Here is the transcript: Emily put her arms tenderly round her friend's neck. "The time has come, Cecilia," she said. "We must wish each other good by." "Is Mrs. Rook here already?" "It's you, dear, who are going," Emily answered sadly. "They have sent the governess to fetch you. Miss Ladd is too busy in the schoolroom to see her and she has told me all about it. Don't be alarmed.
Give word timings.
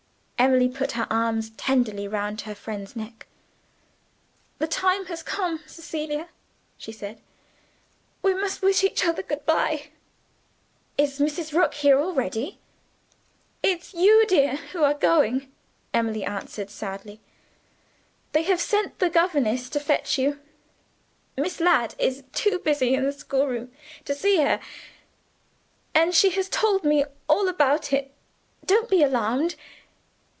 Emily 0.51 0.69
put 0.69 0.93
her 0.93 1.05
arms 1.11 1.51
tenderly 1.51 2.07
round 2.07 2.41
her 2.41 2.55
friend's 2.55 2.95
neck. 2.95 3.27
"The 4.57 4.65
time 4.65 5.05
has 5.05 5.21
come, 5.21 5.59
Cecilia," 5.67 6.29
she 6.79 6.91
said. 6.91 7.21
"We 8.23 8.33
must 8.33 8.63
wish 8.63 8.83
each 8.83 9.05
other 9.05 9.21
good 9.21 9.45
by." 9.45 9.89
"Is 10.97 11.19
Mrs. 11.19 11.53
Rook 11.53 11.75
here 11.75 11.99
already?" 11.99 12.57
"It's 13.61 13.93
you, 13.93 14.25
dear, 14.25 14.55
who 14.55 14.83
are 14.83 14.95
going," 14.95 15.51
Emily 15.93 16.23
answered 16.23 16.71
sadly. 16.71 17.21
"They 18.31 18.41
have 18.41 18.59
sent 18.59 18.97
the 18.97 19.11
governess 19.11 19.69
to 19.69 19.79
fetch 19.79 20.17
you. 20.17 20.39
Miss 21.37 21.59
Ladd 21.59 21.93
is 21.99 22.23
too 22.33 22.57
busy 22.57 22.95
in 22.95 23.05
the 23.05 23.11
schoolroom 23.13 23.71
to 24.05 24.15
see 24.15 24.37
her 24.37 24.59
and 25.93 26.15
she 26.15 26.31
has 26.31 26.49
told 26.49 26.83
me 26.83 27.05
all 27.29 27.47
about 27.47 27.93
it. 27.93 28.11
Don't 28.65 28.89
be 28.89 29.03
alarmed. 29.03 29.53